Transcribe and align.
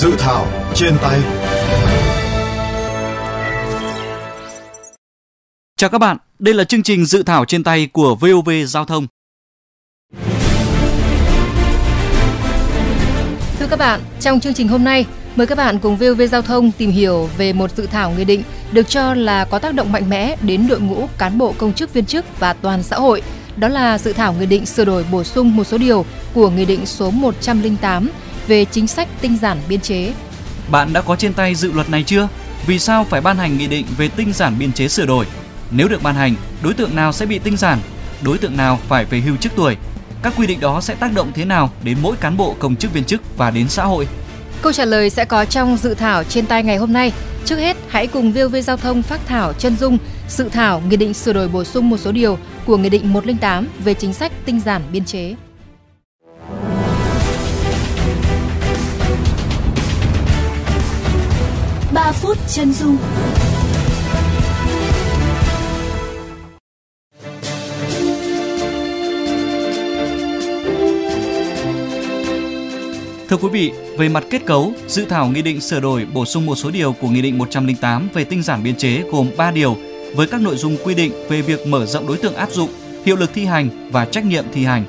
Dự 0.00 0.14
thảo 0.18 0.46
trên 0.74 0.94
tay 1.02 1.20
Chào 5.76 5.90
các 5.90 5.98
bạn, 5.98 6.16
đây 6.38 6.54
là 6.54 6.64
chương 6.64 6.82
trình 6.82 7.04
dự 7.04 7.22
thảo 7.22 7.44
trên 7.44 7.64
tay 7.64 7.88
của 7.92 8.14
VOV 8.14 8.50
Giao 8.66 8.84
thông. 8.84 9.06
Thưa 13.58 13.66
các 13.70 13.78
bạn, 13.78 14.00
trong 14.20 14.40
chương 14.40 14.54
trình 14.54 14.68
hôm 14.68 14.84
nay, 14.84 15.06
mời 15.36 15.46
các 15.46 15.58
bạn 15.58 15.78
cùng 15.78 15.96
VOV 15.96 16.22
Giao 16.30 16.42
thông 16.42 16.72
tìm 16.72 16.90
hiểu 16.90 17.28
về 17.38 17.52
một 17.52 17.76
dự 17.76 17.86
thảo 17.86 18.10
nghị 18.10 18.24
định 18.24 18.42
được 18.72 18.88
cho 18.88 19.14
là 19.14 19.44
có 19.44 19.58
tác 19.58 19.74
động 19.74 19.92
mạnh 19.92 20.10
mẽ 20.10 20.36
đến 20.42 20.68
đội 20.68 20.80
ngũ 20.80 21.08
cán 21.18 21.38
bộ 21.38 21.54
công 21.58 21.72
chức 21.72 21.92
viên 21.92 22.06
chức 22.06 22.40
và 22.40 22.52
toàn 22.52 22.82
xã 22.82 22.96
hội. 22.96 23.22
Đó 23.56 23.68
là 23.68 23.98
dự 23.98 24.12
thảo 24.12 24.32
nghị 24.32 24.46
định 24.46 24.66
sửa 24.66 24.84
đổi 24.84 25.04
bổ 25.12 25.24
sung 25.24 25.56
một 25.56 25.64
số 25.64 25.78
điều 25.78 26.04
của 26.34 26.50
nghị 26.50 26.64
định 26.64 26.86
số 26.86 27.10
108 27.10 28.10
về 28.46 28.64
chính 28.64 28.86
sách 28.86 29.08
tinh 29.20 29.38
giản 29.42 29.58
biên 29.68 29.80
chế. 29.80 30.12
Bạn 30.70 30.92
đã 30.92 31.00
có 31.00 31.16
trên 31.16 31.32
tay 31.32 31.54
dự 31.54 31.72
luật 31.72 31.90
này 31.90 32.02
chưa? 32.02 32.28
Vì 32.66 32.78
sao 32.78 33.04
phải 33.04 33.20
ban 33.20 33.36
hành 33.36 33.58
nghị 33.58 33.66
định 33.66 33.86
về 33.96 34.08
tinh 34.08 34.32
giản 34.32 34.58
biên 34.58 34.72
chế 34.72 34.88
sửa 34.88 35.06
đổi? 35.06 35.26
Nếu 35.70 35.88
được 35.88 36.02
ban 36.02 36.14
hành, 36.14 36.34
đối 36.62 36.74
tượng 36.74 36.96
nào 36.96 37.12
sẽ 37.12 37.26
bị 37.26 37.38
tinh 37.38 37.56
giản? 37.56 37.78
Đối 38.22 38.38
tượng 38.38 38.56
nào 38.56 38.78
phải 38.88 39.04
về 39.04 39.20
hưu 39.20 39.36
trước 39.36 39.50
tuổi? 39.56 39.76
Các 40.22 40.32
quy 40.36 40.46
định 40.46 40.60
đó 40.60 40.80
sẽ 40.80 40.94
tác 40.94 41.14
động 41.14 41.32
thế 41.34 41.44
nào 41.44 41.70
đến 41.84 41.98
mỗi 42.02 42.16
cán 42.16 42.36
bộ 42.36 42.56
công 42.58 42.76
chức 42.76 42.92
viên 42.92 43.04
chức 43.04 43.38
và 43.38 43.50
đến 43.50 43.68
xã 43.68 43.84
hội? 43.84 44.06
Câu 44.62 44.72
trả 44.72 44.84
lời 44.84 45.10
sẽ 45.10 45.24
có 45.24 45.44
trong 45.44 45.76
dự 45.76 45.94
thảo 45.94 46.24
trên 46.24 46.46
tay 46.46 46.62
ngày 46.62 46.76
hôm 46.76 46.92
nay. 46.92 47.12
Trước 47.44 47.56
hết, 47.56 47.76
hãy 47.88 48.06
cùng 48.06 48.32
VOV 48.32 48.56
Giao 48.64 48.76
thông 48.76 49.02
phát 49.02 49.20
thảo 49.26 49.52
chân 49.52 49.76
dung 49.76 49.98
dự 50.28 50.48
thảo 50.48 50.82
nghị 50.88 50.96
định 50.96 51.14
sửa 51.14 51.32
đổi 51.32 51.48
bổ 51.48 51.64
sung 51.64 51.90
một 51.90 51.96
số 51.96 52.12
điều 52.12 52.38
của 52.66 52.76
nghị 52.76 52.88
định 52.88 53.12
108 53.12 53.68
về 53.84 53.94
chính 53.94 54.12
sách 54.12 54.32
tinh 54.44 54.60
giản 54.60 54.82
biên 54.92 55.04
chế. 55.04 55.34
Ba 61.94 62.12
phút 62.12 62.38
chân 62.48 62.72
dung 62.72 62.96
Thưa 73.28 73.36
quý 73.36 73.48
vị, 73.48 73.72
về 73.98 74.08
mặt 74.08 74.24
kết 74.30 74.46
cấu, 74.46 74.72
dự 74.86 75.04
thảo 75.04 75.26
nghị 75.28 75.42
định 75.42 75.60
sửa 75.60 75.80
đổi 75.80 76.06
bổ 76.14 76.24
sung 76.24 76.46
một 76.46 76.54
số 76.54 76.70
điều 76.70 76.92
của 76.92 77.08
nghị 77.08 77.22
định 77.22 77.38
108 77.38 78.08
về 78.14 78.24
tinh 78.24 78.42
giản 78.42 78.62
biên 78.62 78.76
chế 78.76 79.02
gồm 79.12 79.30
3 79.36 79.50
điều 79.50 79.76
với 80.14 80.26
các 80.26 80.40
nội 80.40 80.56
dung 80.56 80.76
quy 80.84 80.94
định 80.94 81.12
về 81.28 81.42
việc 81.42 81.66
mở 81.66 81.86
rộng 81.86 82.06
đối 82.06 82.16
tượng 82.16 82.34
áp 82.34 82.50
dụng, 82.50 82.70
hiệu 83.04 83.16
lực 83.16 83.30
thi 83.34 83.44
hành 83.44 83.90
và 83.92 84.04
trách 84.04 84.24
nhiệm 84.24 84.44
thi 84.52 84.64
hành. 84.64 84.84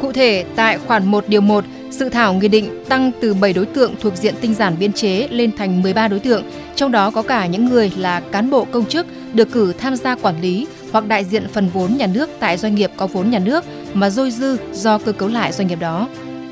Cụ 0.00 0.12
thể, 0.12 0.44
tại 0.56 0.78
khoản 0.78 1.06
1 1.06 1.24
điều 1.28 1.40
1, 1.40 1.64
dự 1.90 2.08
thảo 2.08 2.34
nghị 2.34 2.48
định 2.48 2.84
tăng 2.88 3.12
từ 3.20 3.34
7 3.34 3.52
đối 3.52 3.66
tượng 3.66 3.94
thuộc 4.00 4.16
diện 4.16 4.34
tinh 4.40 4.54
giản 4.54 4.76
biên 4.78 4.92
chế 4.92 5.28
lên 5.30 5.56
thành 5.56 5.82
13 5.82 6.08
đối 6.08 6.20
tượng, 6.20 6.44
trong 6.74 6.92
đó 6.92 7.10
có 7.10 7.22
cả 7.22 7.46
những 7.46 7.64
người 7.64 7.92
là 7.96 8.20
cán 8.20 8.50
bộ 8.50 8.64
công 8.64 8.86
chức 8.86 9.06
được 9.32 9.52
cử 9.52 9.72
tham 9.78 9.96
gia 9.96 10.14
quản 10.14 10.40
lý 10.40 10.66
hoặc 10.92 11.08
đại 11.08 11.24
diện 11.24 11.46
phần 11.52 11.68
vốn 11.68 11.96
nhà 11.96 12.06
nước 12.06 12.30
tại 12.40 12.56
doanh 12.56 12.74
nghiệp 12.74 12.90
có 12.96 13.06
vốn 13.06 13.30
nhà 13.30 13.38
nước 13.38 13.64
mà 13.94 14.10
dôi 14.10 14.30
dư 14.30 14.56
do 14.72 14.98
cơ 14.98 15.12
cấu 15.12 15.28
lại 15.28 15.52
doanh 15.52 15.68
nghiệp 15.68 15.80
đó. 15.80 16.08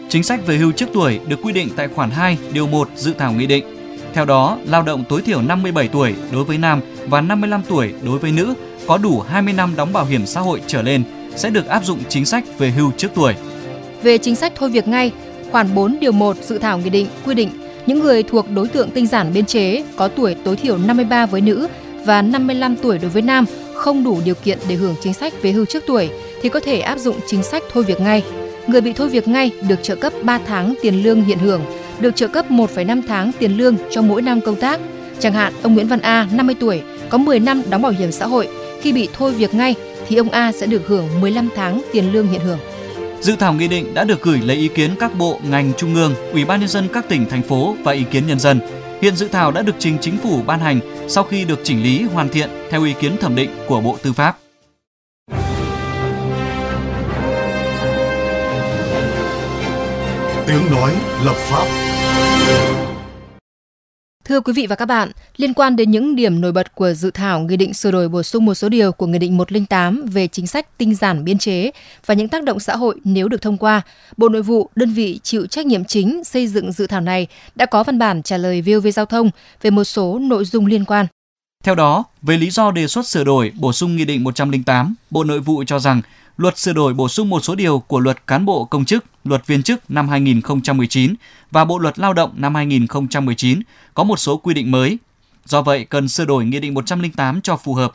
Chính 0.09 0.23
sách 0.23 0.47
về 0.47 0.57
hưu 0.57 0.73
trước 0.73 0.87
tuổi 0.93 1.21
được 1.27 1.37
quy 1.43 1.53
định 1.53 1.69
tại 1.77 1.89
khoản 1.89 2.11
2 2.11 2.39
điều 2.53 2.67
1 2.67 2.89
dự 2.97 3.13
thảo 3.19 3.33
nghị 3.33 3.47
định. 3.47 3.65
Theo 4.15 4.25
đó, 4.25 4.59
lao 4.65 4.83
động 4.83 5.05
tối 5.09 5.23
thiểu 5.23 5.43
57 5.43 5.89
tuổi 5.89 6.15
đối 6.33 6.45
với 6.45 6.59
nam 6.59 6.81
và 7.07 7.21
55 7.21 7.63
tuổi 7.69 7.95
đối 8.03 8.19
với 8.19 8.33
nữ 8.33 8.55
có 8.87 8.99
đủ 8.99 9.21
20 9.21 9.55
năm 9.55 9.73
đóng 9.77 9.93
bảo 9.93 10.05
hiểm 10.05 10.27
xã 10.27 10.41
hội 10.41 10.61
trở 10.67 10.83
lên 10.83 11.03
sẽ 11.37 11.51
được 11.51 11.67
áp 11.67 11.85
dụng 11.85 11.99
chính 12.09 12.25
sách 12.25 12.45
về 12.59 12.71
hưu 12.71 12.91
trước 12.91 13.09
tuổi. 13.15 13.35
Về 14.03 14.19
chính 14.19 14.37
sách 14.37 14.53
thôi 14.57 14.71
việc 14.71 14.89
ngay, 14.89 15.13
khoản 15.55 15.75
4 15.75 15.97
điều 16.01 16.13
1 16.13 16.37
dự 16.43 16.59
thảo 16.59 16.79
nghị 16.79 16.91
định 16.91 17.07
quy 17.27 17.35
định 17.35 17.51
những 17.87 18.01
người 18.01 18.23
thuộc 18.23 18.47
đối 18.55 18.69
tượng 18.69 18.91
tinh 18.91 19.07
giản 19.07 19.33
biên 19.33 19.45
chế 19.45 19.85
có 19.97 20.09
tuổi 20.09 20.35
tối 20.45 20.57
thiểu 20.57 20.79
53 20.79 21.27
với 21.27 21.41
nữ 21.41 21.69
và 22.05 22.23
55 22.23 22.77
tuổi 22.77 22.99
đối 22.99 23.11
với 23.11 23.23
nam 23.23 23.45
không 23.75 24.05
đủ 24.05 24.21
điều 24.25 24.35
kiện 24.35 24.59
để 24.69 24.75
hưởng 24.75 24.95
chính 25.01 25.15
sách 25.15 25.43
về 25.43 25.53
hưu 25.53 25.65
trước 25.65 25.85
tuổi 25.87 26.11
thì 26.43 26.49
có 26.49 26.61
thể 26.61 26.81
áp 26.81 26.99
dụng 26.99 27.17
chính 27.27 27.43
sách 27.43 27.63
thôi 27.73 27.85
việc 27.85 28.01
ngay. 28.01 28.25
Người 28.67 28.81
bị 28.81 28.93
thôi 28.93 29.09
việc 29.09 29.29
ngay 29.29 29.51
được 29.69 29.83
trợ 29.83 29.97
cấp 29.97 30.13
3 30.23 30.39
tháng 30.47 30.75
tiền 30.83 31.03
lương 31.03 31.25
hiện 31.25 31.39
hưởng, 31.39 31.63
được 32.01 32.17
trợ 32.17 32.27
cấp 32.27 32.51
1,5 32.51 33.03
tháng 33.09 33.33
tiền 33.39 33.57
lương 33.57 33.77
cho 33.91 34.03
mỗi 34.03 34.23
năm 34.23 34.41
công 34.41 34.57
tác. 34.57 34.81
Chẳng 35.19 35.33
hạn 35.33 35.53
ông 35.63 35.75
Nguyễn 35.75 35.89
Văn 35.89 36.01
A, 36.01 36.29
50 36.33 36.57
tuổi, 36.61 36.83
có 37.09 37.19
10 37.19 37.41
năm 37.41 37.63
đóng 37.71 37.83
bảo 37.83 37.93
hiểm 37.93 38.13
xã 38.13 38.27
hội, 38.27 38.49
khi 38.81 38.93
bị 38.93 39.09
thôi 39.13 39.33
việc 39.33 39.55
ngay 39.55 39.75
thì 40.09 40.17
ông 40.17 40.31
A 40.31 40.53
sẽ 40.53 40.67
được 40.67 40.87
hưởng 40.87 41.21
15 41.21 41.49
tháng 41.57 41.83
tiền 41.93 42.13
lương 42.13 42.27
hiện 42.27 42.41
hưởng. 42.41 42.59
Dự 43.25 43.37
thảo 43.37 43.55
nghị 43.55 43.69
định 43.69 43.95
đã 43.95 44.05
được 44.05 44.23
gửi 44.23 44.39
lấy 44.39 44.57
ý 44.57 44.69
kiến 44.69 44.91
các 45.01 45.19
bộ, 45.19 45.41
ngành 45.45 45.73
trung 45.77 45.95
ương, 45.95 46.15
ủy 46.33 46.45
ban 46.45 46.61
nhân 46.61 46.69
dân 46.69 46.89
các 46.93 47.09
tỉnh, 47.09 47.27
thành 47.31 47.43
phố 47.43 47.77
và 47.85 47.93
ý 47.93 48.05
kiến 48.11 48.27
nhân 48.27 48.39
dân. 48.39 48.61
Hiện 49.03 49.17
dự 49.17 49.29
thảo 49.29 49.51
đã 49.51 49.63
được 49.63 49.75
trình 49.79 49.99
chính 50.01 50.17
phủ 50.17 50.43
ban 50.47 50.61
hành 50.61 50.81
sau 51.09 51.25
khi 51.25 51.45
được 51.45 51.61
chỉnh 51.63 51.83
lý 51.83 52.03
hoàn 52.03 52.29
thiện 52.29 52.51
theo 52.71 52.85
ý 52.85 52.95
kiến 53.01 53.17
thẩm 53.21 53.35
định 53.35 53.51
của 53.67 53.81
Bộ 53.81 53.97
Tư 54.03 54.13
pháp. 54.13 54.39
Tiếng 60.47 60.71
nói 60.71 60.93
lập 61.25 61.37
pháp 61.37 61.67
Thưa 64.25 64.41
quý 64.41 64.53
vị 64.53 64.67
và 64.67 64.77
các 64.77 64.87
bạn, 64.87 65.11
liên 65.37 65.55
quan 65.55 65.77
đến 65.77 65.91
những 65.91 66.17
điểm 66.17 66.41
nổi 66.41 66.53
bật 66.53 66.75
của 66.75 66.93
dự 66.93 67.11
thảo 67.11 67.41
Nghị 67.41 67.57
định 67.57 67.75
sửa 67.75 67.91
đổi 67.91 68.09
bổ 68.09 68.23
sung 68.23 68.45
một 68.45 68.55
số 68.55 68.69
điều 68.69 68.93
của 68.93 69.07
Nghị 69.07 69.19
định 69.19 69.37
108 69.37 70.07
về 70.07 70.29
chính 70.29 70.47
sách 70.47 70.79
tinh 70.79 70.95
giản 70.95 71.25
biên 71.25 71.39
chế 71.39 71.71
và 72.07 72.15
những 72.15 72.29
tác 72.29 72.45
động 72.45 72.61
xã 72.61 72.77
hội 72.77 73.01
nếu 73.05 73.29
được 73.29 73.43
thông 73.43 73.57
qua, 73.57 73.83
Bộ 74.17 74.29
Nội 74.29 74.43
vụ, 74.43 74.71
đơn 74.77 74.93
vị 74.93 75.21
chịu 75.23 75.47
trách 75.47 75.67
nhiệm 75.67 75.85
chính 75.85 76.25
xây 76.25 76.47
dựng 76.47 76.73
dự 76.73 76.87
thảo 76.87 77.01
này 77.01 77.27
đã 77.55 77.67
có 77.67 77.85
văn 77.85 77.99
bản 77.99 78.23
trả 78.23 78.37
lời 78.37 78.63
VOV 78.63 78.87
Giao 78.95 79.07
thông 79.07 79.31
về 79.63 79.71
một 79.71 79.85
số 79.85 80.19
nội 80.19 80.45
dung 80.45 80.67
liên 80.67 80.85
quan. 80.85 81.07
Theo 81.65 81.75
đó, 81.75 82.05
về 82.23 82.37
lý 82.37 82.51
do 82.51 82.71
đề 82.71 82.87
xuất 82.87 83.07
sửa 83.07 83.25
đổi 83.25 83.53
bổ 83.55 83.73
sung 83.73 83.97
Nghị 83.97 84.05
định 84.05 84.25
108, 84.25 84.95
Bộ 85.11 85.25
Nội 85.25 85.41
vụ 85.41 85.65
cho 85.67 85.79
rằng 85.79 86.03
luật 86.37 86.59
sửa 86.59 86.73
đổi 86.73 86.95
bổ 86.95 87.09
sung 87.09 87.31
một 87.31 87.45
số 87.45 87.55
điều 87.55 87.79
của 87.79 88.01
luật 88.01 88.27
cán 88.27 88.45
bộ 88.45 88.65
công 88.65 88.85
chức, 88.85 89.05
luật 89.25 89.47
viên 89.47 89.63
chức 89.63 89.91
năm 89.91 90.09
2019 90.09 91.15
và 91.51 91.65
Bộ 91.65 91.79
luật 91.79 91.99
Lao 91.99 92.13
động 92.13 92.33
năm 92.37 92.55
2019 92.55 93.61
có 93.95 94.05
một 94.05 94.17
số 94.17 94.37
quy 94.37 94.55
định 94.55 94.71
mới. 94.71 94.99
Do 95.45 95.63
vậy, 95.63 95.85
cần 95.85 96.09
sửa 96.09 96.25
đổi 96.25 96.45
Nghị 96.45 96.61
định 96.61 96.75
108 96.75 97.41
cho 97.41 97.57
phù 97.57 97.75
hợp. 97.75 97.93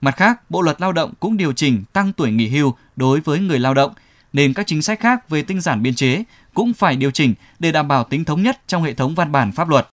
Mặt 0.00 0.16
khác, 0.16 0.50
Bộ 0.50 0.62
luật 0.62 0.80
Lao 0.80 0.92
động 0.92 1.12
cũng 1.20 1.36
điều 1.36 1.52
chỉnh 1.52 1.84
tăng 1.92 2.12
tuổi 2.12 2.30
nghỉ 2.30 2.48
hưu 2.48 2.74
đối 2.96 3.20
với 3.20 3.38
người 3.38 3.58
lao 3.58 3.74
động, 3.74 3.92
nên 4.32 4.54
các 4.54 4.66
chính 4.66 4.82
sách 4.82 5.00
khác 5.00 5.28
về 5.28 5.42
tinh 5.42 5.60
giản 5.60 5.82
biên 5.82 5.94
chế 5.94 6.24
cũng 6.54 6.72
phải 6.72 6.96
điều 6.96 7.10
chỉnh 7.10 7.34
để 7.58 7.72
đảm 7.72 7.88
bảo 7.88 8.04
tính 8.04 8.24
thống 8.24 8.42
nhất 8.42 8.60
trong 8.66 8.82
hệ 8.82 8.94
thống 8.94 9.14
văn 9.14 9.32
bản 9.32 9.52
pháp 9.52 9.68
luật. 9.68 9.88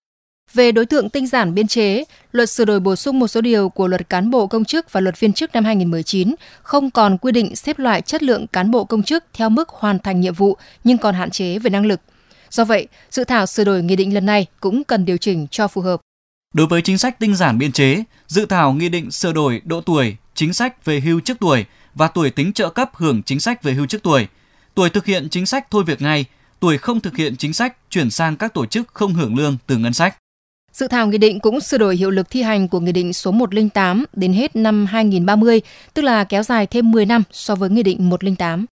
Về 0.54 0.72
đối 0.72 0.86
tượng 0.86 1.10
tinh 1.10 1.28
giản 1.28 1.54
biên 1.54 1.68
chế, 1.68 2.04
luật 2.32 2.50
sửa 2.50 2.66
đổi 2.66 2.80
bổ 2.80 2.96
sung 2.96 3.20
một 3.20 3.28
số 3.28 3.42
điều 3.42 3.70
của 3.70 3.88
luật 3.88 4.10
cán 4.10 4.32
bộ 4.32 4.48
công 4.48 4.66
chức 4.66 4.92
và 4.92 5.02
luật 5.02 5.20
viên 5.20 5.34
chức 5.34 5.54
năm 5.54 5.66
2019 5.66 6.36
không 6.64 6.92
còn 6.92 7.18
quy 7.18 7.32
định 7.32 7.56
xếp 7.56 7.80
loại 7.80 8.02
chất 8.02 8.24
lượng 8.24 8.48
cán 8.48 8.72
bộ 8.72 8.84
công 8.84 9.04
chức 9.04 9.24
theo 9.34 9.50
mức 9.50 9.70
hoàn 9.70 10.00
thành 10.00 10.22
nhiệm 10.22 10.34
vụ 10.34 10.58
nhưng 10.84 10.98
còn 10.98 11.16
hạn 11.16 11.32
chế 11.32 11.60
về 11.60 11.70
năng 11.70 11.86
lực. 11.86 12.02
Do 12.50 12.66
vậy, 12.66 12.88
dự 13.10 13.24
thảo 13.24 13.46
sửa 13.46 13.64
đổi 13.64 13.84
nghị 13.84 13.96
định 13.96 14.14
lần 14.14 14.26
này 14.26 14.46
cũng 14.60 14.84
cần 14.84 15.06
điều 15.06 15.18
chỉnh 15.18 15.48
cho 15.52 15.68
phù 15.68 15.82
hợp. 15.82 16.02
Đối 16.54 16.68
với 16.68 16.82
chính 16.82 16.98
sách 16.98 17.20
tinh 17.20 17.36
giản 17.36 17.58
biên 17.58 17.72
chế, 17.72 18.04
dự 18.28 18.46
thảo 18.46 18.74
nghị 18.74 18.90
định 18.90 19.12
sửa 19.12 19.34
đổi 19.34 19.62
độ 19.64 19.82
tuổi, 19.82 20.16
chính 20.36 20.54
sách 20.54 20.86
về 20.86 21.00
hưu 21.00 21.20
trước 21.20 21.38
tuổi 21.40 21.66
và 21.96 22.08
tuổi 22.08 22.30
tính 22.30 22.54
trợ 22.54 22.70
cấp 22.70 22.92
hưởng 22.94 23.24
chính 23.24 23.40
sách 23.40 23.64
về 23.64 23.74
hưu 23.74 23.86
trước 23.86 24.04
tuổi, 24.04 24.28
tuổi 24.76 24.90
thực 24.90 25.06
hiện 25.06 25.30
chính 25.30 25.46
sách 25.46 25.68
thôi 25.72 25.84
việc 25.84 26.02
ngay, 26.02 26.26
tuổi 26.60 26.78
không 26.78 27.00
thực 27.00 27.18
hiện 27.18 27.36
chính 27.38 27.54
sách 27.54 27.78
chuyển 27.90 28.12
sang 28.12 28.36
các 28.38 28.54
tổ 28.54 28.66
chức 28.66 28.88
không 28.94 29.14
hưởng 29.14 29.38
lương 29.38 29.58
từ 29.68 29.78
ngân 29.78 29.94
sách. 29.94 30.18
Dự 30.74 30.88
thảo 30.88 31.08
nghị 31.08 31.18
định 31.18 31.40
cũng 31.40 31.60
sửa 31.60 31.78
đổi 31.78 31.96
hiệu 31.96 32.10
lực 32.10 32.30
thi 32.30 32.42
hành 32.42 32.68
của 32.68 32.80
Nghị 32.80 32.92
định 32.92 33.14
số 33.14 33.32
108 33.32 34.06
đến 34.14 34.34
hết 34.34 34.56
năm 34.56 34.86
2030, 34.86 35.62
tức 35.94 36.02
là 36.02 36.24
kéo 36.24 36.44
dài 36.44 36.68
thêm 36.68 36.92
10 36.92 37.06
năm 37.06 37.24
so 37.32 37.56
với 37.56 37.70
Nghị 37.70 37.84
định 37.84 38.10
108. 38.10 38.66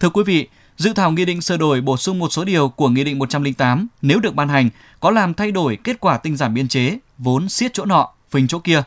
Thưa 0.00 0.10
quý 0.10 0.22
vị, 0.26 0.48
dự 0.76 0.92
thảo 0.92 1.12
nghị 1.12 1.24
định 1.24 1.40
sửa 1.40 1.56
đổi 1.56 1.80
bổ 1.80 1.96
sung 1.96 2.18
một 2.18 2.28
số 2.32 2.44
điều 2.44 2.68
của 2.68 2.88
Nghị 2.88 3.04
định 3.04 3.18
108 3.18 3.88
nếu 4.02 4.20
được 4.20 4.34
ban 4.34 4.48
hành 4.48 4.70
có 5.00 5.10
làm 5.10 5.34
thay 5.34 5.52
đổi 5.52 5.78
kết 5.84 6.00
quả 6.00 6.18
tinh 6.18 6.36
giảm 6.36 6.54
biên 6.54 6.68
chế, 6.68 6.98
vốn 7.18 7.48
siết 7.48 7.74
chỗ 7.74 7.84
nọ, 7.84 8.08
phình 8.30 8.48
chỗ 8.48 8.58
kia. 8.58 8.82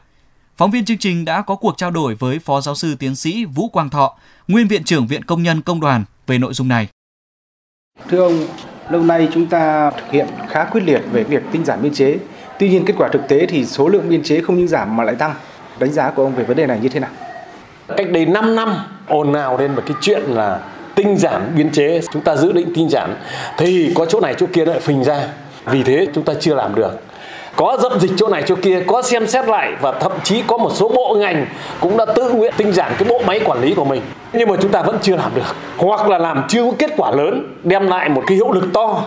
Phóng 0.57 0.71
viên 0.71 0.85
chương 0.85 0.97
trình 0.97 1.25
đã 1.25 1.41
có 1.41 1.55
cuộc 1.55 1.77
trao 1.77 1.91
đổi 1.91 2.15
với 2.15 2.39
Phó 2.39 2.61
Giáo 2.61 2.75
sư 2.75 2.95
Tiến 2.95 3.15
sĩ 3.15 3.45
Vũ 3.45 3.69
Quang 3.69 3.89
Thọ, 3.89 4.17
Nguyên 4.47 4.67
Viện 4.67 4.83
trưởng 4.83 5.07
Viện 5.07 5.23
Công 5.23 5.43
nhân 5.43 5.61
Công 5.61 5.79
đoàn 5.79 6.03
về 6.27 6.37
nội 6.37 6.53
dung 6.53 6.67
này. 6.67 6.87
Thưa 8.09 8.23
ông, 8.23 8.47
lâu 8.89 9.01
nay 9.01 9.27
chúng 9.33 9.45
ta 9.45 9.91
thực 9.91 10.11
hiện 10.11 10.27
khá 10.49 10.63
quyết 10.63 10.81
liệt 10.83 11.01
về 11.11 11.23
việc 11.23 11.43
tinh 11.51 11.65
giản 11.65 11.81
biên 11.81 11.93
chế. 11.93 12.17
Tuy 12.59 12.69
nhiên 12.69 12.85
kết 12.85 12.93
quả 12.97 13.09
thực 13.11 13.27
tế 13.27 13.45
thì 13.45 13.65
số 13.65 13.87
lượng 13.87 14.09
biên 14.09 14.23
chế 14.23 14.41
không 14.41 14.57
những 14.57 14.67
giảm 14.67 14.97
mà 14.97 15.03
lại 15.03 15.15
tăng. 15.15 15.33
Đánh 15.79 15.91
giá 15.91 16.09
của 16.09 16.23
ông 16.23 16.35
về 16.35 16.43
vấn 16.43 16.57
đề 16.57 16.65
này 16.65 16.79
như 16.81 16.89
thế 16.89 16.99
nào? 16.99 17.09
Cách 17.97 18.09
đây 18.11 18.25
5 18.25 18.55
năm 18.55 18.75
ồn 19.07 19.33
ào 19.33 19.57
lên 19.57 19.75
một 19.75 19.81
cái 19.85 19.97
chuyện 20.01 20.21
là 20.27 20.59
tinh 20.95 21.17
giản 21.17 21.51
biên 21.55 21.71
chế, 21.71 22.01
chúng 22.13 22.21
ta 22.21 22.35
dự 22.35 22.51
định 22.51 22.73
tinh 22.75 22.89
giản 22.89 23.15
thì 23.57 23.91
có 23.95 24.05
chỗ 24.05 24.19
này 24.19 24.35
chỗ 24.37 24.45
kia 24.53 24.65
lại 24.65 24.79
phình 24.79 25.03
ra. 25.03 25.27
Vì 25.65 25.83
thế 25.83 26.07
chúng 26.13 26.23
ta 26.23 26.33
chưa 26.39 26.55
làm 26.55 26.75
được 26.75 27.01
có 27.59 27.77
dậm 27.81 27.99
dịch 27.99 28.11
chỗ 28.17 28.27
này 28.27 28.43
chỗ 28.45 28.55
kia 28.61 28.83
có 28.87 29.01
xem 29.01 29.27
xét 29.27 29.45
lại 29.45 29.71
và 29.81 29.91
thậm 29.91 30.11
chí 30.23 30.43
có 30.47 30.57
một 30.57 30.71
số 30.75 30.89
bộ 30.89 31.15
ngành 31.19 31.45
cũng 31.79 31.97
đã 31.97 32.05
tự 32.05 32.31
nguyện 32.31 32.53
tinh 32.57 32.71
giản 32.71 32.91
cái 32.97 33.09
bộ 33.09 33.21
máy 33.25 33.39
quản 33.45 33.61
lý 33.61 33.73
của 33.73 33.85
mình 33.85 34.01
nhưng 34.33 34.49
mà 34.49 34.55
chúng 34.61 34.71
ta 34.71 34.81
vẫn 34.81 34.97
chưa 35.01 35.15
làm 35.15 35.31
được. 35.35 35.55
Hoặc 35.77 36.09
là 36.09 36.17
làm 36.17 36.43
chưa 36.47 36.63
có 36.63 36.71
kết 36.79 36.91
quả 36.97 37.11
lớn 37.11 37.53
đem 37.63 37.87
lại 37.87 38.09
một 38.09 38.23
cái 38.27 38.35
hiệu 38.35 38.51
lực 38.51 38.65
to 38.73 39.03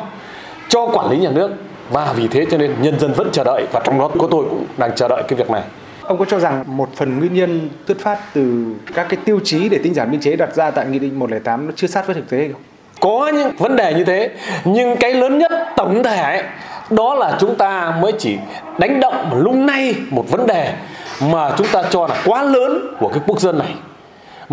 cho 0.69 0.87
quản 0.87 1.11
lý 1.11 1.19
nhà 1.19 1.31
nước. 1.31 1.51
Và 1.91 2.13
vì 2.17 2.29
thế 2.29 2.47
cho 2.51 2.59
nên 2.59 2.75
nhân 2.83 3.01
dân 3.01 3.13
vẫn 3.13 3.29
chờ 3.33 3.45
đợi 3.45 3.67
và 3.73 3.81
trong 3.85 3.99
đó 3.99 4.11
có 4.19 4.29
tôi 4.31 4.45
cũng 4.51 4.67
đang 4.77 4.91
chờ 4.97 5.09
đợi 5.09 5.23
cái 5.29 5.37
việc 5.37 5.51
này. 5.51 5.63
Ông 6.03 6.19
có 6.19 6.25
cho 6.25 6.39
rằng 6.39 6.65
một 6.67 6.89
phần 6.97 7.19
nguyên 7.19 7.35
nhân 7.35 7.71
xuất 7.89 7.99
phát 8.01 8.19
từ 8.35 8.65
các 8.95 9.07
cái 9.09 9.19
tiêu 9.25 9.41
chí 9.45 9.69
để 9.69 9.79
tinh 9.83 9.95
giản 9.95 10.11
biên 10.11 10.21
chế 10.21 10.37
đặt 10.37 10.55
ra 10.55 10.71
tại 10.71 10.87
Nghị 10.87 10.99
định 10.99 11.19
108 11.19 11.67
nó 11.67 11.73
chưa 11.77 11.87
sát 11.87 12.07
với 12.07 12.15
thực 12.15 12.31
tế 12.31 12.49
không? 12.53 12.63
có 13.03 13.29
những 13.35 13.57
vấn 13.59 13.77
đề 13.77 13.95
như 13.95 14.05
thế 14.05 14.31
nhưng 14.65 14.97
cái 14.97 15.15
lớn 15.15 15.39
nhất 15.39 15.53
tổng 15.77 16.03
thể 16.03 16.43
đó 16.91 17.15
là 17.15 17.37
chúng 17.41 17.55
ta 17.55 17.95
mới 18.01 18.13
chỉ 18.19 18.37
đánh 18.79 19.01
động 19.01 19.43
lung 19.43 19.67
nay 19.67 19.95
một 20.11 20.25
vấn 20.31 20.47
đề 20.47 20.75
mà 21.21 21.51
chúng 21.59 21.67
ta 21.73 21.83
cho 21.91 22.07
là 22.07 22.23
quá 22.27 22.43
lớn 22.43 22.97
của 23.01 23.09
cái 23.09 23.21
quốc 23.27 23.41
dân 23.41 23.59
này 23.59 23.75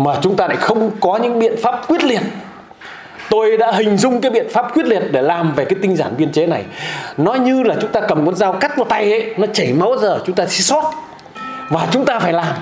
mà 0.04 0.18
chúng 0.22 0.36
ta 0.36 0.48
lại 0.48 0.56
không 0.56 0.90
có 1.00 1.18
những 1.22 1.38
biện 1.38 1.54
pháp 1.62 1.88
quyết 1.88 2.04
liệt. 2.04 2.20
Tôi 3.30 3.56
đã 3.56 3.72
hình 3.72 3.96
dung 3.96 4.20
cái 4.20 4.30
biện 4.30 4.46
pháp 4.50 4.74
quyết 4.74 4.86
liệt 4.86 5.02
để 5.12 5.22
làm 5.22 5.52
về 5.54 5.64
cái 5.64 5.78
tinh 5.82 5.96
giản 5.96 6.14
biên 6.16 6.32
chế 6.32 6.46
này. 6.46 6.64
Nó 7.16 7.34
như 7.34 7.62
là 7.62 7.76
chúng 7.80 7.92
ta 7.92 8.00
cầm 8.00 8.26
con 8.26 8.34
dao 8.34 8.52
cắt 8.52 8.76
vào 8.76 8.84
tay 8.84 9.12
ấy 9.12 9.34
nó 9.36 9.46
chảy 9.52 9.72
máu 9.72 9.96
giờ 10.00 10.20
chúng 10.26 10.36
ta 10.36 10.46
sẽ 10.46 10.60
sót. 10.62 10.92
Và 11.68 11.88
chúng 11.90 12.04
ta 12.04 12.18
phải 12.18 12.32
làm. 12.32 12.54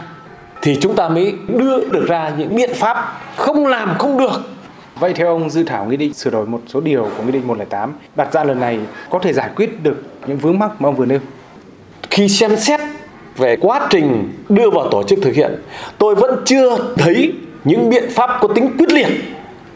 Thì 0.63 0.79
chúng 0.81 0.97
ta 0.97 1.09
mới 1.09 1.35
đưa 1.49 1.85
được 1.85 2.07
ra 2.09 2.33
những 2.39 2.57
biện 2.57 2.71
pháp 2.75 3.19
không 3.37 3.67
làm 3.67 3.95
không 3.99 4.19
được. 4.19 4.41
Vậy 5.01 5.13
theo 5.13 5.27
ông 5.27 5.51
dự 5.51 5.63
thảo 5.65 5.85
nghị 5.85 5.97
định 5.97 6.15
sửa 6.15 6.31
đổi 6.31 6.47
một 6.47 6.61
số 6.67 6.81
điều 6.81 7.11
của 7.17 7.23
nghị 7.23 7.33
định 7.33 7.47
108 7.47 7.93
đặt 8.17 8.33
ra 8.33 8.45
lần 8.45 8.61
này 8.61 8.79
có 9.11 9.19
thể 9.19 9.33
giải 9.33 9.51
quyết 9.57 9.83
được 9.83 10.03
những 10.27 10.39
vướng 10.39 10.59
mắc 10.59 10.71
mà 10.81 10.89
ông 10.89 10.97
vừa 10.97 11.07
nêu? 11.07 11.21
khi 12.11 12.29
xem 12.29 12.57
xét 12.57 12.81
về 13.39 13.57
quá 13.57 13.87
trình 13.91 14.33
đưa 14.49 14.71
vào 14.71 14.89
tổ 14.91 15.03
chức 15.03 15.19
thực 15.23 15.35
hiện. 15.35 15.55
Tôi 15.99 16.15
vẫn 16.15 16.43
chưa 16.45 16.77
thấy 16.97 17.33
những 17.65 17.91
biện 17.91 18.05
pháp 18.11 18.31
có 18.41 18.49
tính 18.49 18.71
quyết 18.79 18.93
liệt 18.93 19.09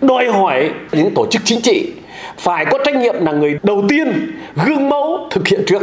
đòi 0.01 0.29
hỏi 0.29 0.71
những 0.93 1.15
tổ 1.15 1.27
chức 1.27 1.43
chính 1.45 1.61
trị 1.61 1.93
phải 2.39 2.65
có 2.65 2.79
trách 2.85 2.97
nhiệm 2.97 3.25
là 3.25 3.33
người 3.33 3.59
đầu 3.63 3.85
tiên 3.89 4.33
gương 4.67 4.89
mẫu 4.89 5.29
thực 5.31 5.49
hiện 5.49 5.63
trước. 5.67 5.83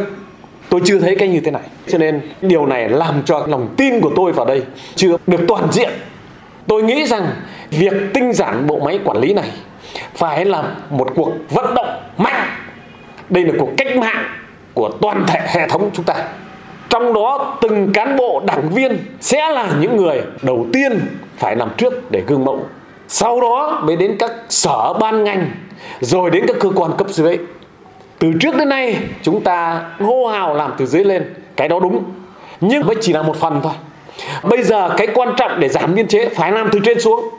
Tôi 0.69 0.81
chưa 0.85 0.99
thấy 0.99 1.15
cái 1.15 1.27
như 1.27 1.39
thế 1.39 1.51
này. 1.51 1.61
Cho 1.87 1.97
nên 1.97 2.21
điều 2.41 2.65
này 2.65 2.89
làm 2.89 3.21
cho 3.25 3.45
lòng 3.47 3.69
tin 3.77 4.01
của 4.01 4.11
tôi 4.15 4.31
vào 4.31 4.45
đây 4.45 4.63
chưa 4.95 5.17
được 5.27 5.41
toàn 5.47 5.71
diện. 5.71 5.89
Tôi 6.67 6.83
nghĩ 6.83 7.05
rằng 7.05 7.27
việc 7.69 7.93
tinh 8.13 8.33
giản 8.33 8.67
bộ 8.67 8.79
máy 8.79 8.99
quản 9.03 9.17
lý 9.17 9.33
này 9.33 9.51
phải 10.15 10.45
là 10.45 10.63
một 10.89 11.07
cuộc 11.15 11.31
vận 11.49 11.75
động 11.75 12.01
mạnh. 12.17 12.49
Đây 13.29 13.43
là 13.43 13.53
cuộc 13.59 13.69
cách 13.77 13.95
mạng 13.95 14.25
của 14.73 14.89
toàn 15.01 15.25
thể 15.27 15.39
hệ 15.47 15.67
thống 15.67 15.89
chúng 15.93 16.05
ta 16.05 16.15
trong 16.89 17.13
đó 17.13 17.57
từng 17.61 17.93
cán 17.93 18.17
bộ, 18.17 18.41
đảng 18.45 18.69
viên 18.69 18.97
sẽ 19.21 19.49
là 19.49 19.69
những 19.79 19.97
người 19.97 20.21
đầu 20.41 20.65
tiên 20.73 20.99
phải 21.37 21.55
làm 21.55 21.69
trước 21.77 22.11
để 22.11 22.23
gương 22.27 22.45
mẫu. 22.45 22.65
Sau 23.07 23.41
đó 23.41 23.81
mới 23.83 23.95
đến 23.95 24.15
các 24.19 24.31
sở 24.49 24.93
ban 24.93 25.23
ngành, 25.23 25.51
rồi 25.99 26.29
đến 26.29 26.43
các 26.47 26.55
cơ 26.59 26.69
quan 26.75 26.91
cấp 26.97 27.07
dưới. 27.09 27.37
Từ 28.19 28.31
trước 28.39 28.55
đến 28.55 28.69
nay, 28.69 28.97
chúng 29.21 29.41
ta 29.41 29.81
hô 29.99 30.27
hào 30.27 30.55
làm 30.55 30.73
từ 30.77 30.85
dưới 30.85 31.03
lên, 31.03 31.33
cái 31.55 31.67
đó 31.67 31.79
đúng. 31.79 32.03
Nhưng 32.61 32.87
mới 32.87 32.95
chỉ 33.01 33.13
là 33.13 33.21
một 33.21 33.35
phần 33.35 33.59
thôi. 33.63 33.73
Bây 34.43 34.63
giờ 34.63 34.89
cái 34.97 35.07
quan 35.13 35.29
trọng 35.37 35.59
để 35.59 35.69
giảm 35.69 35.95
biên 35.95 36.07
chế 36.07 36.29
phải 36.29 36.51
làm 36.51 36.69
từ 36.71 36.79
trên 36.83 36.99
xuống. 37.01 37.29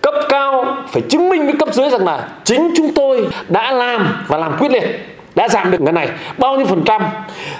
Cấp 0.00 0.14
cao 0.28 0.76
phải 0.88 1.02
chứng 1.08 1.28
minh 1.28 1.46
với 1.46 1.54
cấp 1.58 1.68
dưới 1.74 1.90
rằng 1.90 2.04
là 2.04 2.28
chính 2.44 2.70
chúng 2.76 2.94
tôi 2.94 3.28
đã 3.48 3.72
làm 3.72 4.24
và 4.28 4.38
làm 4.38 4.56
quyết 4.58 4.70
liệt 4.70 4.84
đã 5.40 5.48
giảm 5.48 5.70
được 5.70 5.78
cái 5.84 5.92
này. 5.92 6.08
Bao 6.38 6.56
nhiêu 6.56 6.66
phần 6.66 6.82
trăm? 6.86 7.02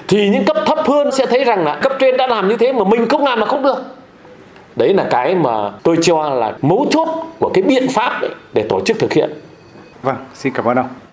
Thì 0.07 0.29
những 0.29 0.45
cấp 0.45 0.57
thấp 0.65 0.79
hơn 0.87 1.11
sẽ 1.11 1.25
thấy 1.25 1.43
rằng 1.43 1.65
là 1.65 1.75
cấp 1.75 1.91
trên 1.99 2.17
đã 2.17 2.27
làm 2.27 2.47
như 2.47 2.57
thế 2.57 2.73
mà 2.73 2.83
mình 2.83 3.09
không 3.09 3.25
làm 3.25 3.39
là 3.39 3.45
không 3.45 3.63
được. 3.63 3.83
Đấy 4.75 4.93
là 4.93 5.05
cái 5.09 5.35
mà 5.35 5.71
tôi 5.83 5.97
cho 6.01 6.29
là 6.29 6.53
mấu 6.61 6.87
chốt 6.91 7.07
của 7.39 7.51
cái 7.53 7.61
biện 7.61 7.87
pháp 7.89 8.21
để 8.53 8.65
tổ 8.69 8.81
chức 8.85 8.99
thực 8.99 9.13
hiện. 9.13 9.29
Vâng, 10.01 10.15
xin 10.33 10.53
cảm 10.53 10.65
ơn 10.65 10.77
ông. 10.77 11.10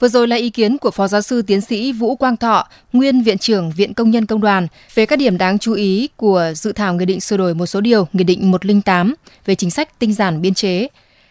Vừa 0.00 0.08
rồi 0.08 0.28
là 0.28 0.36
ý 0.36 0.50
kiến 0.50 0.78
của 0.78 0.90
Phó 0.90 1.08
Giáo 1.08 1.22
sư 1.22 1.42
Tiến 1.42 1.60
sĩ 1.60 1.92
Vũ 1.92 2.16
Quang 2.16 2.36
Thọ, 2.36 2.68
nguyên 2.92 3.22
Viện 3.22 3.38
trưởng 3.38 3.70
Viện 3.70 3.94
Công 3.94 4.10
nhân 4.10 4.26
Công 4.26 4.40
đoàn 4.40 4.66
về 4.94 5.06
các 5.06 5.18
điểm 5.18 5.38
đáng 5.38 5.58
chú 5.58 5.72
ý 5.72 6.08
của 6.16 6.52
dự 6.56 6.72
thảo 6.72 6.94
Nghị 6.94 7.04
định 7.04 7.20
sửa 7.20 7.36
đổi 7.36 7.54
một 7.54 7.66
số 7.66 7.80
điều 7.80 8.08
Nghị 8.12 8.24
định 8.24 8.50
108 8.50 9.14
về 9.46 9.54
chính 9.54 9.70
sách 9.70 9.98
tinh 9.98 10.12
giản 10.12 10.42
biên 10.42 10.54
chế. 10.54 10.88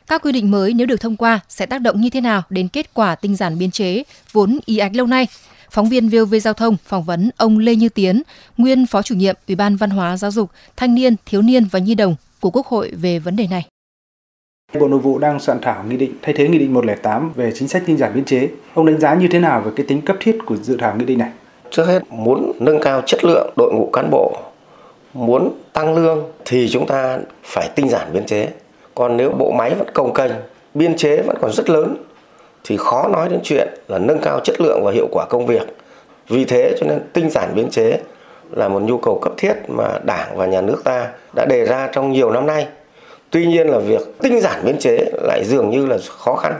Các 0.07 0.21
quy 0.21 0.31
định 0.31 0.51
mới 0.51 0.73
nếu 0.73 0.87
được 0.87 1.01
thông 1.01 1.15
qua 1.15 1.39
sẽ 1.49 1.65
tác 1.65 1.81
động 1.81 2.01
như 2.01 2.09
thế 2.09 2.21
nào 2.21 2.43
đến 2.49 2.67
kết 2.67 2.93
quả 2.93 3.15
tinh 3.15 3.35
giản 3.35 3.57
biên 3.57 3.71
chế 3.71 4.03
vốn 4.31 4.59
y 4.65 4.77
ạch 4.77 4.95
lâu 4.95 5.07
nay? 5.07 5.27
Phóng 5.71 5.89
viên 5.89 6.09
VOV 6.09 6.35
Giao 6.41 6.53
thông 6.53 6.77
phỏng 6.85 7.03
vấn 7.03 7.29
ông 7.37 7.57
Lê 7.57 7.75
Như 7.75 7.89
Tiến, 7.89 8.21
nguyên 8.57 8.85
Phó 8.85 9.01
chủ 9.01 9.15
nhiệm 9.15 9.35
Ủy 9.47 9.55
ban 9.55 9.75
Văn 9.75 9.89
hóa 9.89 10.17
Giáo 10.17 10.31
dục, 10.31 10.51
Thanh 10.75 10.95
niên, 10.95 11.15
Thiếu 11.25 11.41
niên 11.41 11.65
và 11.65 11.79
Nhi 11.79 11.95
đồng 11.95 12.15
của 12.39 12.51
Quốc 12.51 12.67
hội 12.67 12.91
về 12.91 13.19
vấn 13.19 13.35
đề 13.35 13.47
này. 13.47 13.65
Bộ 14.73 14.87
Nội 14.87 14.99
vụ 14.99 15.19
đang 15.19 15.39
soạn 15.39 15.59
thảo 15.61 15.83
nghị 15.89 15.97
định 15.97 16.13
thay 16.21 16.33
thế 16.33 16.47
nghị 16.47 16.57
định 16.57 16.73
108 16.73 17.31
về 17.35 17.51
chính 17.55 17.67
sách 17.67 17.83
tinh 17.85 17.97
giản 17.97 18.11
biên 18.15 18.25
chế. 18.25 18.49
Ông 18.73 18.85
đánh 18.85 18.99
giá 18.99 19.13
như 19.13 19.27
thế 19.31 19.39
nào 19.39 19.61
về 19.61 19.71
cái 19.75 19.85
tính 19.85 20.01
cấp 20.01 20.15
thiết 20.19 20.37
của 20.45 20.55
dự 20.55 20.77
thảo 20.79 20.95
nghị 20.95 21.05
định 21.05 21.17
này? 21.17 21.31
Trước 21.69 21.85
hết 21.85 21.99
muốn 22.09 22.51
nâng 22.59 22.79
cao 22.81 23.01
chất 23.05 23.23
lượng 23.23 23.53
đội 23.57 23.73
ngũ 23.73 23.89
cán 23.93 24.09
bộ, 24.11 24.37
muốn 25.13 25.51
tăng 25.73 25.95
lương 25.95 26.23
thì 26.45 26.69
chúng 26.69 26.87
ta 26.87 27.17
phải 27.43 27.69
tinh 27.75 27.89
giản 27.89 28.07
biên 28.13 28.25
chế. 28.25 28.47
Còn 28.95 29.17
nếu 29.17 29.31
bộ 29.31 29.51
máy 29.51 29.75
vẫn 29.75 29.87
công 29.93 30.13
kênh, 30.13 30.31
biên 30.73 30.97
chế 30.97 31.21
vẫn 31.21 31.37
còn 31.41 31.51
rất 31.51 31.69
lớn 31.69 31.95
thì 32.63 32.77
khó 32.77 33.07
nói 33.07 33.29
đến 33.29 33.39
chuyện 33.43 33.67
là 33.87 33.99
nâng 33.99 34.19
cao 34.21 34.39
chất 34.43 34.61
lượng 34.61 34.81
và 34.83 34.91
hiệu 34.91 35.07
quả 35.11 35.25
công 35.29 35.45
việc. 35.45 35.77
Vì 36.27 36.45
thế 36.45 36.75
cho 36.79 36.87
nên 36.87 36.99
tinh 37.13 37.29
giản 37.29 37.55
biên 37.55 37.69
chế 37.69 37.99
là 38.51 38.67
một 38.67 38.81
nhu 38.81 38.97
cầu 38.97 39.19
cấp 39.19 39.33
thiết 39.37 39.53
mà 39.67 39.99
Đảng 40.03 40.37
và 40.37 40.45
nhà 40.45 40.61
nước 40.61 40.81
ta 40.83 41.07
đã 41.35 41.45
đề 41.45 41.65
ra 41.65 41.89
trong 41.91 42.11
nhiều 42.11 42.31
năm 42.31 42.45
nay. 42.45 42.67
Tuy 43.31 43.45
nhiên 43.45 43.67
là 43.67 43.79
việc 43.79 44.01
tinh 44.19 44.41
giản 44.41 44.65
biên 44.65 44.77
chế 44.79 45.11
lại 45.23 45.43
dường 45.45 45.69
như 45.69 45.85
là 45.85 45.97
khó 46.09 46.35
khăn. 46.35 46.53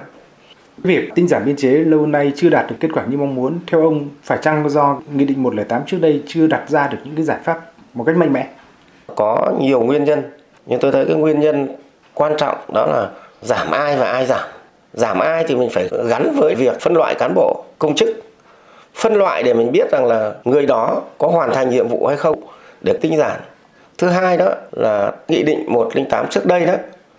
Việc 0.77 1.09
tinh 1.15 1.27
giản 1.27 1.45
biên 1.45 1.55
chế 1.55 1.69
lâu 1.69 2.05
nay 2.05 2.31
chưa 2.35 2.49
đạt 2.49 2.69
được 2.69 2.75
kết 2.79 2.87
quả 2.93 3.05
như 3.05 3.17
mong 3.17 3.35
muốn, 3.35 3.59
theo 3.67 3.81
ông 3.81 4.09
phải 4.23 4.37
chăng 4.41 4.69
do 4.69 4.97
nghị 5.13 5.25
định 5.25 5.43
108 5.43 5.81
trước 5.85 5.97
đây 6.01 6.23
chưa 6.27 6.47
đặt 6.47 6.69
ra 6.69 6.87
được 6.87 6.97
những 7.03 7.15
cái 7.15 7.25
giải 7.25 7.37
pháp 7.43 7.71
một 7.93 8.03
cách 8.03 8.17
mạnh 8.17 8.33
mẽ? 8.33 8.47
Có 9.15 9.51
nhiều 9.61 9.81
nguyên 9.81 10.03
nhân, 10.03 10.21
nhưng 10.65 10.79
tôi 10.79 10.91
thấy 10.91 11.05
cái 11.05 11.15
nguyên 11.15 11.39
nhân 11.39 11.67
quan 12.13 12.33
trọng 12.37 12.57
đó 12.73 12.85
là 12.85 13.09
giảm 13.41 13.71
ai 13.71 13.97
và 13.97 14.11
ai 14.11 14.25
giảm. 14.25 14.49
Giảm 14.93 15.19
ai 15.19 15.45
thì 15.47 15.55
mình 15.55 15.69
phải 15.69 15.89
gắn 16.09 16.35
với 16.39 16.55
việc 16.55 16.79
phân 16.81 16.93
loại 16.93 17.15
cán 17.15 17.33
bộ, 17.35 17.63
công 17.79 17.95
chức. 17.95 18.09
Phân 18.95 19.13
loại 19.13 19.43
để 19.43 19.53
mình 19.53 19.71
biết 19.71 19.91
rằng 19.91 20.05
là 20.05 20.33
người 20.43 20.65
đó 20.65 21.01
có 21.17 21.27
hoàn 21.27 21.53
thành 21.53 21.69
nhiệm 21.69 21.87
vụ 21.87 22.07
hay 22.07 22.17
không 22.17 22.41
để 22.81 22.93
tinh 23.01 23.17
giản. 23.17 23.39
Thứ 23.97 24.07
hai 24.07 24.37
đó 24.37 24.49
là 24.71 25.11
nghị 25.27 25.43
định 25.43 25.65
108 25.67 26.27
trước 26.29 26.45
đây 26.45 26.65
đó 26.65 26.73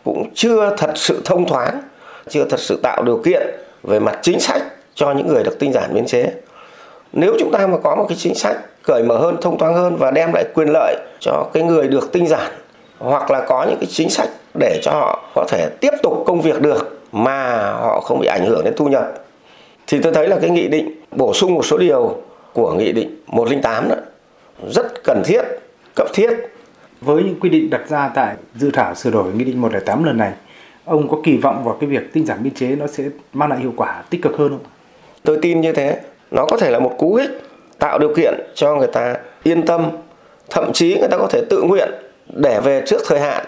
cũng 0.04 0.30
chưa 0.34 0.74
thật 0.78 0.90
sự 0.94 1.22
thông 1.24 1.48
thoáng, 1.48 1.80
chưa 2.28 2.44
thật 2.44 2.60
sự 2.60 2.80
tạo 2.82 3.02
điều 3.02 3.22
kiện 3.24 3.42
về 3.82 4.00
mặt 4.00 4.18
chính 4.22 4.40
sách 4.40 4.62
cho 4.94 5.12
những 5.12 5.28
người 5.28 5.44
được 5.44 5.58
tinh 5.58 5.72
giản 5.72 5.94
biên 5.94 6.06
chế. 6.06 6.32
Nếu 7.12 7.34
chúng 7.38 7.50
ta 7.52 7.66
mà 7.66 7.76
có 7.82 7.96
một 7.96 8.06
cái 8.08 8.18
chính 8.18 8.34
sách 8.34 8.56
cởi 8.82 9.02
mở 9.02 9.18
hơn, 9.18 9.36
thông 9.40 9.58
thoáng 9.58 9.74
hơn 9.74 9.96
và 9.96 10.10
đem 10.10 10.32
lại 10.32 10.44
quyền 10.54 10.68
lợi 10.72 10.96
cho 11.20 11.46
cái 11.52 11.62
người 11.62 11.88
được 11.88 12.12
tinh 12.12 12.26
giản 12.26 12.52
hoặc 12.98 13.30
là 13.30 13.40
có 13.40 13.66
những 13.68 13.78
cái 13.80 13.88
chính 13.90 14.10
sách 14.10 14.28
để 14.58 14.80
cho 14.82 14.90
họ 14.90 15.22
có 15.34 15.44
thể 15.48 15.68
tiếp 15.80 15.92
tục 16.02 16.22
công 16.26 16.40
việc 16.40 16.60
được 16.60 16.98
mà 17.12 17.72
họ 17.72 18.00
không 18.00 18.20
bị 18.20 18.26
ảnh 18.26 18.46
hưởng 18.46 18.64
đến 18.64 18.74
thu 18.76 18.86
nhập 18.86 19.12
thì 19.86 19.98
tôi 20.02 20.12
thấy 20.12 20.28
là 20.28 20.36
cái 20.40 20.50
nghị 20.50 20.68
định 20.68 21.02
bổ 21.10 21.34
sung 21.34 21.54
một 21.54 21.64
số 21.64 21.78
điều 21.78 22.16
của 22.52 22.72
nghị 22.72 22.92
định 22.92 23.22
108 23.26 23.88
đó 23.88 23.96
rất 24.70 25.04
cần 25.04 25.22
thiết, 25.24 25.42
cấp 25.96 26.06
thiết 26.14 26.30
với 27.00 27.22
những 27.22 27.40
quy 27.40 27.48
định 27.48 27.70
đặt 27.70 27.88
ra 27.88 28.10
tại 28.14 28.36
dự 28.54 28.70
thảo 28.70 28.94
sửa 28.94 29.10
đổi 29.10 29.32
nghị 29.32 29.44
định 29.44 29.60
108 29.60 30.04
lần 30.04 30.16
này, 30.16 30.32
ông 30.84 31.08
có 31.08 31.16
kỳ 31.24 31.36
vọng 31.36 31.64
vào 31.64 31.76
cái 31.80 31.90
việc 31.90 32.12
tinh 32.12 32.26
giản 32.26 32.42
biên 32.42 32.54
chế 32.54 32.66
nó 32.66 32.86
sẽ 32.86 33.04
mang 33.32 33.50
lại 33.50 33.58
hiệu 33.58 33.72
quả 33.76 34.02
tích 34.10 34.22
cực 34.22 34.36
hơn 34.36 34.48
không? 34.48 34.64
Tôi 35.22 35.38
tin 35.42 35.60
như 35.60 35.72
thế, 35.72 36.00
nó 36.30 36.46
có 36.50 36.56
thể 36.56 36.70
là 36.70 36.78
một 36.78 36.94
cú 36.98 37.14
hích 37.14 37.30
tạo 37.78 37.98
điều 37.98 38.14
kiện 38.14 38.34
cho 38.54 38.76
người 38.76 38.88
ta 38.92 39.14
yên 39.42 39.66
tâm, 39.66 39.90
thậm 40.50 40.72
chí 40.72 40.96
người 40.98 41.08
ta 41.10 41.16
có 41.16 41.26
thể 41.30 41.42
tự 41.50 41.62
nguyện 41.62 41.88
để 42.34 42.60
về 42.60 42.82
trước 42.86 43.00
thời 43.06 43.20
hạn 43.20 43.44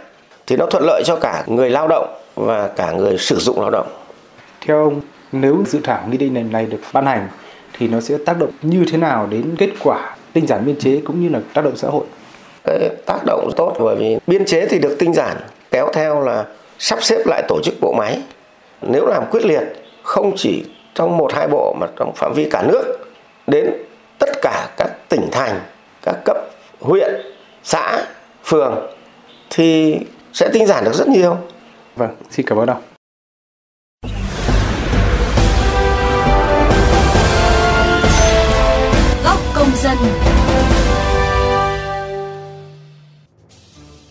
thì 0.46 0.56
nó 0.56 0.66
thuận 0.66 0.84
lợi 0.86 1.02
cho 1.06 1.16
cả 1.16 1.44
người 1.46 1.70
lao 1.70 1.88
động 1.88 2.08
và 2.34 2.68
cả 2.68 2.92
người 2.92 3.18
sử 3.18 3.36
dụng 3.36 3.60
lao 3.60 3.70
động. 3.70 3.86
Theo 4.66 4.84
ông, 4.84 5.00
nếu 5.32 5.64
dự 5.66 5.80
thảo 5.84 6.02
nghị 6.10 6.16
định 6.16 6.34
này, 6.34 6.42
này 6.42 6.66
được 6.66 6.80
ban 6.92 7.06
hành 7.06 7.28
thì 7.72 7.88
nó 7.88 8.00
sẽ 8.00 8.18
tác 8.26 8.38
động 8.38 8.50
như 8.62 8.84
thế 8.90 8.98
nào 8.98 9.26
đến 9.30 9.54
kết 9.58 9.70
quả 9.80 10.16
tinh 10.32 10.46
giản 10.46 10.66
biên 10.66 10.78
chế 10.78 11.00
cũng 11.04 11.20
như 11.20 11.28
là 11.28 11.40
tác 11.54 11.64
động 11.64 11.76
xã 11.76 11.88
hội? 11.88 12.04
Cái 12.64 12.90
tác 13.06 13.18
động 13.26 13.50
tốt 13.56 13.76
bởi 13.78 13.96
vì 13.96 14.18
biên 14.26 14.44
chế 14.44 14.66
thì 14.66 14.78
được 14.78 14.96
tinh 14.98 15.14
giản 15.14 15.36
kéo 15.70 15.88
theo 15.92 16.20
là 16.20 16.44
sắp 16.78 17.02
xếp 17.02 17.26
lại 17.26 17.42
tổ 17.48 17.60
chức 17.64 17.74
bộ 17.80 17.92
máy. 17.92 18.22
Nếu 18.82 19.06
làm 19.06 19.24
quyết 19.30 19.44
liệt 19.44 19.62
không 20.02 20.32
chỉ 20.36 20.64
trong 20.94 21.16
một 21.16 21.32
hai 21.32 21.48
bộ 21.48 21.76
mà 21.80 21.86
trong 21.96 22.14
phạm 22.14 22.32
vi 22.34 22.48
cả 22.50 22.62
nước 22.62 22.82
đến 23.46 23.70
tất 24.18 24.30
cả 24.42 24.68
các 24.76 24.90
tỉnh 25.08 25.28
thành, 25.32 25.60
các 26.02 26.16
cấp 26.24 26.36
huyện, 26.80 27.10
xã, 27.64 28.06
phường 28.44 28.86
thì 29.50 29.98
sẽ 30.32 30.48
tinh 30.52 30.66
giản 30.66 30.84
được 30.84 30.94
rất 30.94 31.08
nhiều. 31.08 31.36
Vâng, 31.96 32.16
xin 32.30 32.46
cảm 32.46 32.58
ơn 32.58 32.70
ông. 32.70 32.89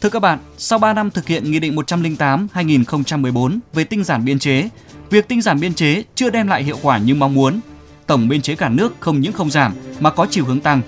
Thưa 0.01 0.10
các 0.10 0.20
bạn, 0.20 0.39
sau 0.58 0.79
3 0.79 0.94
năm 0.94 1.12
thực 1.12 1.27
hiện 1.27 1.51
Nghị 1.51 1.60
định 1.60 1.75
108-2014 1.75 3.60
về 3.74 3.84
tinh 3.84 4.03
giản 4.03 4.25
biên 4.25 4.39
chế, 4.39 4.70
việc 5.10 5.27
tinh 5.27 5.41
giản 5.41 5.60
biên 5.60 5.74
chế 5.74 6.03
chưa 6.15 6.29
đem 6.29 6.48
lại 6.48 6.63
hiệu 6.63 6.77
quả 6.82 6.98
như 6.98 7.15
mong 7.15 7.34
muốn. 7.34 7.60
Tổng 8.08 8.27
biên 8.27 8.41
chế 8.41 8.56
cả 8.56 8.70
nước 8.70 8.96
không 9.00 9.20
những 9.20 9.34
không 9.34 9.51
giảm 9.51 9.74
mà 10.00 10.10
có 10.10 10.27
chiều 10.29 10.46
hướng 10.46 10.60
tăng. 10.60 10.82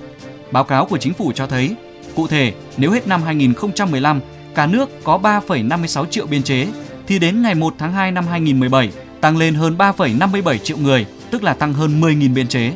Báo 0.51 0.63
cáo 0.63 0.85
của 0.85 0.97
chính 0.97 1.13
phủ 1.13 1.31
cho 1.35 1.47
thấy, 1.47 1.75
cụ 2.15 2.27
thể, 2.27 2.53
nếu 2.77 2.91
hết 2.91 3.07
năm 3.07 3.23
2015, 3.23 4.19
cả 4.55 4.67
nước 4.67 4.89
có 5.03 5.17
3,56 5.17 6.05
triệu 6.05 6.25
biên 6.27 6.43
chế, 6.43 6.67
thì 7.07 7.19
đến 7.19 7.41
ngày 7.41 7.55
1 7.55 7.75
tháng 7.77 7.93
2 7.93 8.11
năm 8.11 8.27
2017 8.27 8.89
tăng 9.21 9.37
lên 9.37 9.53
hơn 9.53 9.77
3,57 9.77 10.57
triệu 10.57 10.77
người, 10.77 11.05
tức 11.31 11.43
là 11.43 11.53
tăng 11.53 11.73
hơn 11.73 12.01
10.000 12.01 12.33
biên 12.33 12.47
chế. 12.47 12.73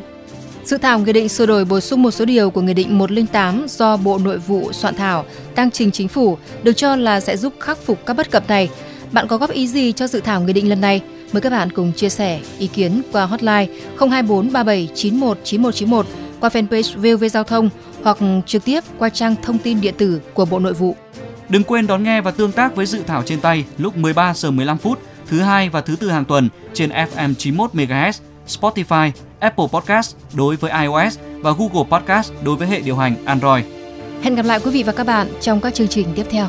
Dự 0.66 0.78
thảo 0.78 0.98
nghị 0.98 1.12
định 1.12 1.28
sửa 1.28 1.46
đổi 1.46 1.64
bổ 1.64 1.80
sung 1.80 2.02
một 2.02 2.10
số 2.10 2.24
điều 2.24 2.50
của 2.50 2.60
Nghị 2.60 2.74
định 2.74 2.98
108 2.98 3.66
do 3.68 3.96
Bộ 3.96 4.18
Nội 4.18 4.38
vụ 4.38 4.72
soạn 4.72 4.94
thảo 4.94 5.24
đang 5.54 5.70
trình 5.70 5.90
chính 5.90 6.08
phủ 6.08 6.38
được 6.62 6.72
cho 6.72 6.96
là 6.96 7.20
sẽ 7.20 7.36
giúp 7.36 7.52
khắc 7.60 7.78
phục 7.78 8.06
các 8.06 8.16
bất 8.16 8.30
cập 8.30 8.48
này. 8.48 8.68
Bạn 9.12 9.28
có 9.28 9.36
góp 9.36 9.50
ý 9.50 9.68
gì 9.68 9.92
cho 9.92 10.06
dự 10.06 10.20
thảo 10.20 10.40
nghị 10.40 10.52
định 10.52 10.68
lần 10.68 10.80
này? 10.80 11.02
Mời 11.32 11.40
các 11.40 11.50
bạn 11.50 11.72
cùng 11.72 11.92
chia 11.92 12.08
sẻ 12.08 12.40
ý 12.58 12.66
kiến 12.66 13.02
qua 13.12 13.26
hotline 13.26 13.66
024 13.98 14.52
37 14.52 14.88
91 14.94 15.38
9191 15.44 16.06
qua 16.40 16.48
fanpage 16.48 17.16
VOV 17.16 17.24
Giao 17.32 17.44
thông 17.44 17.70
hoặc 18.02 18.18
trực 18.46 18.64
tiếp 18.64 18.80
qua 18.98 19.08
trang 19.08 19.34
thông 19.42 19.58
tin 19.58 19.80
điện 19.80 19.94
tử 19.98 20.20
của 20.34 20.44
Bộ 20.44 20.58
Nội 20.58 20.72
vụ. 20.72 20.96
Đừng 21.48 21.64
quên 21.64 21.86
đón 21.86 22.02
nghe 22.02 22.20
và 22.20 22.30
tương 22.30 22.52
tác 22.52 22.76
với 22.76 22.86
dự 22.86 23.02
thảo 23.06 23.22
trên 23.22 23.40
tay 23.40 23.64
lúc 23.78 23.96
13 23.96 24.34
giờ 24.34 24.50
15 24.50 24.78
phút 24.78 24.98
thứ 25.28 25.40
hai 25.40 25.68
và 25.68 25.80
thứ 25.80 25.96
tư 25.96 26.10
hàng 26.10 26.24
tuần 26.24 26.48
trên 26.74 26.90
FM 26.90 27.34
91 27.34 27.74
MHz, 27.74 28.12
Spotify, 28.46 29.10
Apple 29.40 29.66
Podcast 29.72 30.16
đối 30.34 30.56
với 30.56 30.70
iOS 30.82 31.18
và 31.40 31.52
Google 31.52 31.90
Podcast 31.90 32.32
đối 32.44 32.56
với 32.56 32.68
hệ 32.68 32.80
điều 32.80 32.96
hành 32.96 33.24
Android. 33.24 33.64
Hẹn 34.22 34.34
gặp 34.34 34.46
lại 34.46 34.60
quý 34.64 34.70
vị 34.70 34.82
và 34.82 34.92
các 34.92 35.06
bạn 35.06 35.28
trong 35.40 35.60
các 35.60 35.74
chương 35.74 35.88
trình 35.88 36.06
tiếp 36.14 36.26
theo. 36.30 36.46